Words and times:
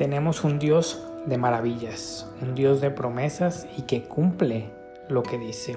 Tenemos 0.00 0.44
un 0.44 0.58
Dios 0.58 0.98
de 1.26 1.36
maravillas, 1.36 2.26
un 2.40 2.54
Dios 2.54 2.80
de 2.80 2.90
promesas 2.90 3.68
y 3.76 3.82
que 3.82 4.04
cumple 4.04 4.72
lo 5.10 5.22
que 5.22 5.36
dice. 5.36 5.76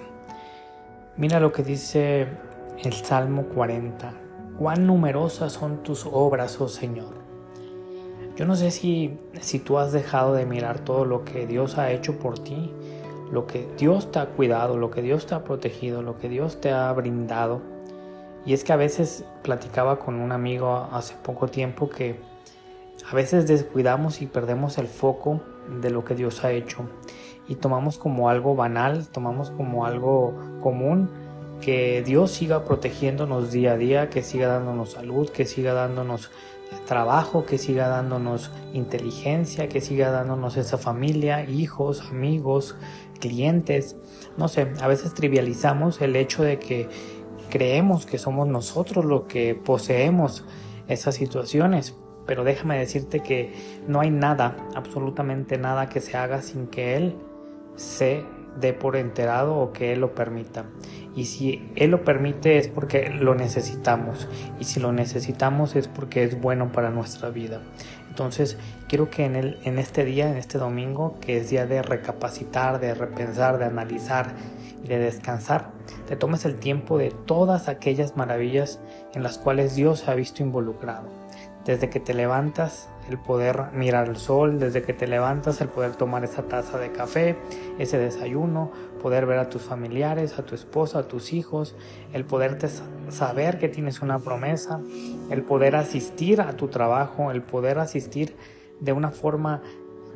Mira 1.18 1.42
lo 1.42 1.52
que 1.52 1.62
dice 1.62 2.30
el 2.82 2.94
Salmo 2.94 3.48
40. 3.48 4.14
Cuán 4.58 4.88
numerosas 4.88 5.52
son 5.52 5.84
tus 5.84 6.06
obras, 6.10 6.62
oh 6.62 6.70
Señor. 6.70 7.16
Yo 8.38 8.46
no 8.46 8.56
sé 8.56 8.72
si, 8.72 9.20
si 9.42 9.60
tú 9.60 9.78
has 9.78 9.92
dejado 9.92 10.34
de 10.34 10.46
mirar 10.46 10.80
todo 10.80 11.04
lo 11.04 11.26
que 11.26 11.46
Dios 11.46 11.78
ha 11.78 11.92
hecho 11.92 12.18
por 12.18 12.40
ti, 12.40 12.72
lo 13.30 13.46
que 13.46 13.68
Dios 13.78 14.10
te 14.10 14.20
ha 14.20 14.28
cuidado, 14.28 14.78
lo 14.78 14.90
que 14.90 15.02
Dios 15.02 15.26
te 15.26 15.36
ha 15.36 15.44
protegido, 15.44 16.02
lo 16.02 16.18
que 16.18 16.30
Dios 16.30 16.62
te 16.62 16.72
ha 16.72 16.90
brindado. 16.94 17.60
Y 18.46 18.54
es 18.54 18.64
que 18.64 18.72
a 18.72 18.78
veces 18.78 19.26
platicaba 19.42 20.00
con 20.00 20.16
un 20.16 20.32
amigo 20.32 20.88
hace 20.94 21.14
poco 21.22 21.50
tiempo 21.50 21.90
que 21.90 22.32
a 23.14 23.16
veces 23.16 23.46
descuidamos 23.46 24.24
y 24.24 24.26
perdemos 24.26 24.80
el 24.80 24.88
foco 24.88 25.40
de 25.84 25.92
lo 25.92 26.04
que 26.04 26.16
Dios 26.16 26.44
ha 26.44 26.52
hecho 26.52 26.90
y 27.48 27.54
tomamos 27.54 28.00
como 28.00 28.28
algo 28.28 28.56
banal, 28.56 29.08
tomamos 29.08 29.52
como 29.52 29.86
algo 29.86 30.34
común 30.64 31.12
que 31.62 32.02
Dios 32.02 32.32
siga 32.32 32.66
protegiéndonos 32.66 33.52
día 33.52 33.74
a 33.74 33.78
día, 33.78 34.10
que 34.10 34.24
siga 34.24 34.48
dándonos 34.48 34.94
salud, 34.94 35.30
que 35.30 35.46
siga 35.46 35.74
dándonos 35.74 36.32
trabajo, 36.88 37.46
que 37.46 37.60
siga 37.60 37.88
dándonos 37.88 38.50
inteligencia, 38.74 39.70
que 39.70 39.80
siga 39.80 40.10
dándonos 40.10 40.58
esa 40.58 40.80
familia, 40.80 41.48
hijos, 41.48 42.02
amigos, 42.10 42.76
clientes. 43.20 43.96
No 44.38 44.48
sé, 44.48 44.74
a 44.82 44.88
veces 44.88 45.14
trivializamos 45.14 46.02
el 46.02 46.16
hecho 46.16 46.42
de 46.42 46.58
que 46.58 46.90
creemos 47.52 48.08
que 48.08 48.18
somos 48.18 48.48
nosotros 48.48 49.06
los 49.06 49.26
que 49.26 49.54
poseemos 49.54 50.44
esas 50.88 51.14
situaciones, 51.14 51.96
pero 52.26 52.44
déjame 52.44 52.78
decirte 52.78 53.22
que 53.22 53.54
no 53.88 54.00
hay 54.00 54.10
nada, 54.10 54.56
absolutamente 54.76 55.58
nada 55.58 55.90
que 55.90 56.02
se 56.02 56.18
haga 56.18 56.42
sin 56.42 56.68
que 56.68 56.96
Él 56.96 57.16
se 57.76 58.24
dé 58.60 58.74
por 58.74 58.96
enterado 58.96 59.56
o 59.56 59.74
que 59.74 59.94
Él 59.94 60.02
lo 60.02 60.14
permita. 60.14 60.66
Y 61.16 61.26
si 61.26 61.72
Él 61.76 61.92
lo 61.92 62.04
permite 62.04 62.58
es 62.58 62.68
porque 62.68 63.10
lo 63.10 63.36
necesitamos. 63.36 64.28
Y 64.60 64.66
si 64.66 64.80
lo 64.80 64.92
necesitamos 64.92 65.76
es 65.76 65.88
porque 65.88 66.24
es 66.24 66.40
bueno 66.40 66.72
para 66.72 66.90
nuestra 66.90 67.30
vida. 67.30 67.62
Entonces 68.14 68.60
quiero 68.88 69.10
que 69.10 69.26
en, 69.26 69.36
el, 69.36 69.58
en 69.64 69.80
este 69.80 70.06
día, 70.06 70.30
en 70.30 70.38
este 70.38 70.60
domingo, 70.60 71.16
que 71.20 71.38
es 71.38 71.50
día 71.50 71.66
de 71.66 71.82
recapacitar, 71.82 72.80
de 72.80 72.94
repensar, 72.94 73.58
de 73.58 73.66
analizar 73.66 74.36
y 74.84 74.88
de 74.88 75.00
descansar, 75.00 75.72
te 76.08 76.16
tomes 76.16 76.46
el 76.46 76.60
tiempo 76.60 77.00
de 77.00 77.10
todas 77.10 77.68
aquellas 77.70 78.16
maravillas 78.16 78.80
en 79.16 79.24
las 79.24 79.40
cuales 79.40 79.74
Dios 79.76 80.02
se 80.02 80.12
ha 80.12 80.14
visto 80.14 80.44
involucrado. 80.44 81.08
Desde 81.66 81.90
que 81.90 82.00
te 82.00 82.14
levantas, 82.14 82.88
el 83.10 83.18
poder 83.18 83.72
mirar 83.74 84.08
el 84.08 84.18
sol, 84.18 84.60
desde 84.60 84.82
que 84.82 84.94
te 84.94 85.08
levantas, 85.08 85.62
el 85.62 85.68
poder 85.68 85.96
tomar 85.96 86.24
esa 86.24 86.44
taza 86.44 86.78
de 86.78 86.92
café, 86.92 87.36
ese 87.78 87.98
desayuno, 87.98 88.72
poder 89.02 89.26
ver 89.26 89.40
a 89.40 89.50
tus 89.50 89.62
familiares, 89.62 90.40
a 90.40 90.44
tu 90.44 90.56
esposa, 90.56 91.00
a 91.00 91.08
tus 91.08 91.34
hijos, 91.34 91.76
el 92.14 92.26
poderte 92.26 92.70
saber 93.10 93.60
que 93.60 93.70
tienes 93.70 94.02
una 94.02 94.20
promesa, 94.20 94.80
el 95.30 95.44
poder 95.44 95.76
asistir 95.76 96.42
a 96.42 96.56
tu 96.56 96.70
trabajo, 96.70 97.32
el 97.32 97.42
poder 97.42 97.80
asistir 97.80 98.36
de 98.80 98.94
una 98.94 99.12
forma 99.12 99.62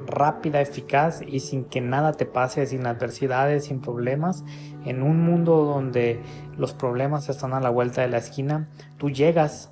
rápida, 0.05 0.61
eficaz 0.61 1.21
y 1.25 1.39
sin 1.39 1.65
que 1.65 1.81
nada 1.81 2.13
te 2.13 2.25
pase, 2.25 2.65
sin 2.67 2.85
adversidades, 2.85 3.65
sin 3.65 3.81
problemas, 3.81 4.43
en 4.85 5.01
un 5.01 5.21
mundo 5.21 5.63
donde 5.65 6.21
los 6.57 6.73
problemas 6.73 7.29
están 7.29 7.53
a 7.53 7.59
la 7.59 7.69
vuelta 7.69 8.01
de 8.01 8.09
la 8.09 8.17
esquina, 8.17 8.69
tú 8.97 9.09
llegas 9.09 9.71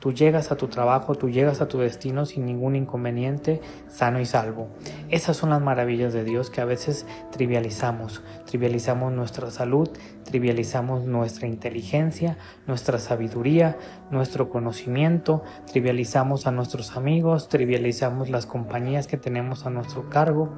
Tú 0.00 0.14
llegas 0.14 0.50
a 0.50 0.56
tu 0.56 0.68
trabajo, 0.68 1.14
tú 1.14 1.28
llegas 1.28 1.60
a 1.60 1.68
tu 1.68 1.78
destino 1.78 2.24
sin 2.24 2.46
ningún 2.46 2.74
inconveniente, 2.74 3.60
sano 3.86 4.18
y 4.18 4.24
salvo. 4.24 4.68
Esas 5.10 5.36
son 5.36 5.50
las 5.50 5.60
maravillas 5.60 6.14
de 6.14 6.24
Dios 6.24 6.48
que 6.48 6.62
a 6.62 6.64
veces 6.64 7.06
trivializamos. 7.30 8.22
Trivializamos 8.46 9.12
nuestra 9.12 9.50
salud, 9.50 9.90
trivializamos 10.24 11.04
nuestra 11.04 11.46
inteligencia, 11.48 12.38
nuestra 12.66 12.98
sabiduría, 12.98 13.76
nuestro 14.10 14.48
conocimiento, 14.48 15.42
trivializamos 15.70 16.46
a 16.46 16.50
nuestros 16.50 16.96
amigos, 16.96 17.50
trivializamos 17.50 18.30
las 18.30 18.46
compañías 18.46 19.06
que 19.06 19.18
tenemos 19.18 19.66
a 19.66 19.70
nuestro 19.70 20.08
cargo. 20.08 20.48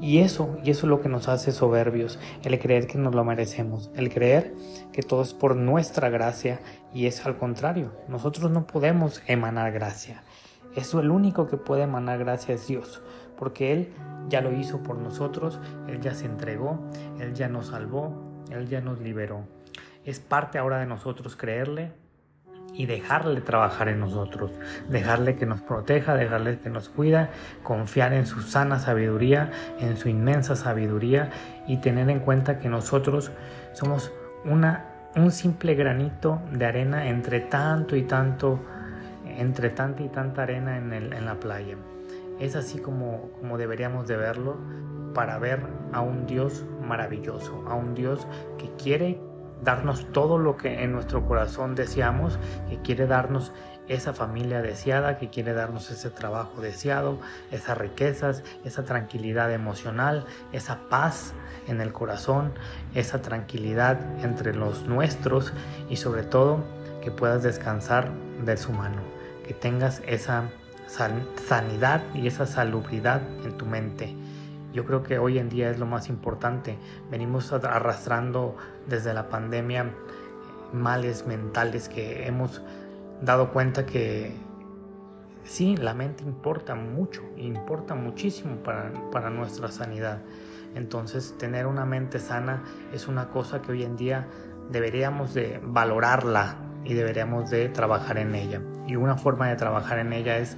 Y 0.00 0.20
eso, 0.20 0.56
y 0.64 0.70
eso 0.70 0.86
es 0.86 0.90
lo 0.90 1.02
que 1.02 1.10
nos 1.10 1.28
hace 1.28 1.52
soberbios, 1.52 2.18
el 2.42 2.58
creer 2.58 2.86
que 2.86 2.96
nos 2.96 3.14
lo 3.14 3.22
merecemos, 3.22 3.90
el 3.94 4.12
creer 4.12 4.54
que 4.92 5.02
todo 5.02 5.20
es 5.20 5.34
por 5.34 5.56
nuestra 5.56 6.08
gracia 6.08 6.60
y 6.94 7.06
es 7.06 7.26
al 7.26 7.36
contrario, 7.36 7.92
nosotros 8.08 8.50
no 8.50 8.66
podemos 8.66 9.22
emanar 9.26 9.72
gracia. 9.72 10.22
Eso 10.74 11.00
el 11.00 11.10
único 11.10 11.48
que 11.48 11.58
puede 11.58 11.82
emanar 11.82 12.18
gracia 12.18 12.54
es 12.54 12.66
Dios, 12.66 13.02
porque 13.36 13.72
Él 13.72 13.92
ya 14.28 14.40
lo 14.40 14.52
hizo 14.52 14.82
por 14.82 14.96
nosotros, 14.96 15.58
Él 15.86 16.00
ya 16.00 16.14
se 16.14 16.24
entregó, 16.24 16.80
Él 17.18 17.34
ya 17.34 17.48
nos 17.48 17.66
salvó, 17.66 18.42
Él 18.50 18.68
ya 18.68 18.80
nos 18.80 19.00
liberó. 19.00 19.44
Es 20.04 20.18
parte 20.18 20.58
ahora 20.58 20.78
de 20.78 20.86
nosotros 20.86 21.36
creerle 21.36 21.92
y 22.74 22.86
dejarle 22.86 23.40
trabajar 23.40 23.88
en 23.88 24.00
nosotros, 24.00 24.52
dejarle 24.88 25.36
que 25.36 25.46
nos 25.46 25.60
proteja, 25.60 26.14
dejarle 26.14 26.58
que 26.58 26.70
nos 26.70 26.88
cuida, 26.88 27.30
confiar 27.62 28.12
en 28.12 28.26
su 28.26 28.42
sana 28.42 28.78
sabiduría, 28.78 29.50
en 29.80 29.96
su 29.96 30.08
inmensa 30.08 30.56
sabiduría 30.56 31.30
y 31.66 31.78
tener 31.78 32.08
en 32.10 32.20
cuenta 32.20 32.58
que 32.58 32.68
nosotros 32.68 33.32
somos 33.72 34.12
una, 34.44 34.86
un 35.16 35.30
simple 35.30 35.74
granito 35.74 36.40
de 36.52 36.64
arena 36.64 37.08
entre 37.08 37.40
tanto 37.40 37.96
y 37.96 38.02
tanto, 38.02 38.60
entre 39.26 39.70
tanta 39.70 40.02
y 40.02 40.08
tanta 40.08 40.42
arena 40.42 40.76
en, 40.76 40.92
el, 40.92 41.12
en 41.12 41.26
la 41.26 41.34
playa. 41.34 41.76
Es 42.38 42.56
así 42.56 42.78
como, 42.78 43.30
como 43.40 43.58
deberíamos 43.58 44.06
de 44.06 44.16
verlo 44.16 44.56
para 45.14 45.38
ver 45.38 45.60
a 45.92 46.00
un 46.00 46.26
Dios 46.26 46.64
maravilloso, 46.86 47.64
a 47.68 47.74
un 47.74 47.94
Dios 47.94 48.26
que 48.58 48.70
quiere 48.82 49.20
darnos 49.62 50.10
todo 50.12 50.38
lo 50.38 50.56
que 50.56 50.82
en 50.82 50.92
nuestro 50.92 51.26
corazón 51.26 51.74
deseamos, 51.74 52.38
que 52.68 52.78
quiere 52.78 53.06
darnos 53.06 53.52
esa 53.88 54.12
familia 54.12 54.62
deseada, 54.62 55.18
que 55.18 55.30
quiere 55.30 55.52
darnos 55.52 55.90
ese 55.90 56.10
trabajo 56.10 56.60
deseado, 56.60 57.18
esas 57.50 57.76
riquezas, 57.76 58.44
esa 58.64 58.84
tranquilidad 58.84 59.52
emocional, 59.52 60.24
esa 60.52 60.88
paz 60.88 61.32
en 61.66 61.80
el 61.80 61.92
corazón, 61.92 62.52
esa 62.94 63.20
tranquilidad 63.20 63.98
entre 64.22 64.54
los 64.54 64.84
nuestros 64.84 65.52
y 65.88 65.96
sobre 65.96 66.22
todo 66.22 66.62
que 67.02 67.10
puedas 67.10 67.42
descansar 67.42 68.10
de 68.44 68.56
su 68.56 68.72
mano, 68.72 69.02
que 69.46 69.54
tengas 69.54 70.02
esa 70.06 70.44
sanidad 70.86 72.02
y 72.14 72.28
esa 72.28 72.46
salubridad 72.46 73.22
en 73.44 73.56
tu 73.56 73.66
mente 73.66 74.14
yo 74.72 74.84
creo 74.84 75.02
que 75.02 75.18
hoy 75.18 75.38
en 75.38 75.48
día 75.48 75.70
es 75.70 75.78
lo 75.78 75.86
más 75.86 76.08
importante. 76.08 76.78
Venimos 77.10 77.52
arrastrando 77.52 78.56
desde 78.86 79.12
la 79.14 79.28
pandemia 79.28 79.90
males 80.72 81.26
mentales 81.26 81.88
que 81.88 82.26
hemos 82.26 82.62
dado 83.20 83.50
cuenta 83.50 83.86
que 83.86 84.36
sí, 85.44 85.76
la 85.76 85.94
mente 85.94 86.22
importa 86.22 86.74
mucho, 86.74 87.22
importa 87.36 87.94
muchísimo 87.94 88.56
para, 88.56 88.92
para 89.10 89.30
nuestra 89.30 89.68
sanidad. 89.68 90.20
Entonces, 90.74 91.34
tener 91.36 91.66
una 91.66 91.84
mente 91.84 92.20
sana 92.20 92.62
es 92.92 93.08
una 93.08 93.28
cosa 93.30 93.60
que 93.60 93.72
hoy 93.72 93.82
en 93.82 93.96
día 93.96 94.28
deberíamos 94.70 95.34
de 95.34 95.60
valorarla 95.64 96.56
y 96.84 96.94
deberíamos 96.94 97.50
de 97.50 97.68
trabajar 97.68 98.18
en 98.18 98.34
ella. 98.34 98.60
Y 98.86 98.96
una 98.96 99.16
forma 99.16 99.48
de 99.48 99.56
trabajar 99.56 99.98
en 99.98 100.12
ella 100.12 100.38
es 100.38 100.56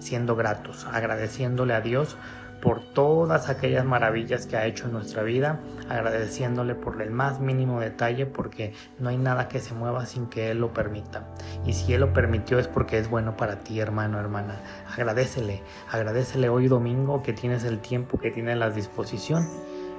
siendo 0.00 0.34
gratos, 0.34 0.86
agradeciéndole 0.86 1.74
a 1.74 1.80
Dios 1.80 2.16
por 2.62 2.80
todas 2.80 3.48
aquellas 3.48 3.84
maravillas 3.84 4.46
que 4.46 4.56
ha 4.56 4.66
hecho 4.66 4.86
en 4.86 4.92
nuestra 4.92 5.24
vida, 5.24 5.58
agradeciéndole 5.88 6.76
por 6.76 7.02
el 7.02 7.10
más 7.10 7.40
mínimo 7.40 7.80
detalle 7.80 8.24
porque 8.24 8.72
no 9.00 9.08
hay 9.08 9.18
nada 9.18 9.48
que 9.48 9.58
se 9.58 9.74
mueva 9.74 10.06
sin 10.06 10.26
que 10.28 10.52
Él 10.52 10.60
lo 10.60 10.72
permita. 10.72 11.26
Y 11.66 11.72
si 11.72 11.92
Él 11.92 12.02
lo 12.02 12.12
permitió 12.12 12.60
es 12.60 12.68
porque 12.68 12.98
es 12.98 13.10
bueno 13.10 13.36
para 13.36 13.64
ti, 13.64 13.80
hermano, 13.80 14.20
hermana. 14.20 14.60
Agradecele, 14.96 15.60
agradecele 15.90 16.48
hoy 16.48 16.68
domingo 16.68 17.24
que 17.24 17.32
tienes 17.32 17.64
el 17.64 17.80
tiempo, 17.80 18.20
que 18.20 18.30
tienes 18.30 18.56
la 18.56 18.70
disposición 18.70 19.44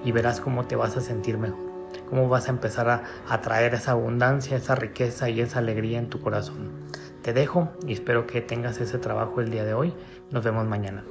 y 0.06 0.14
verás 0.14 0.40
cómo 0.40 0.66
te 0.66 0.78
vas 0.78 0.96
a 0.96 1.02
sentir 1.02 1.38
mejor 1.38 1.74
cómo 2.10 2.28
vas 2.28 2.48
a 2.48 2.52
empezar 2.52 2.90
a 2.90 3.04
atraer 3.30 3.76
esa 3.76 3.92
abundancia, 3.92 4.58
esa 4.58 4.76
riqueza 4.76 5.30
y 5.30 5.42
esa 5.42 5.60
alegría 5.60 6.00
en 6.00 6.10
tu 6.10 6.22
corazón. 6.22 6.72
Te 7.22 7.34
dejo 7.34 7.70
y 7.88 7.94
espero 7.94 8.26
que 8.26 8.42
tengas 8.42 8.80
ese 8.82 8.98
trabajo 8.98 9.42
el 9.42 9.52
día 9.52 9.64
de 9.64 9.74
hoy. 9.74 9.94
Nos 10.32 10.44
vemos 10.44 10.66
mañana. 10.66 11.04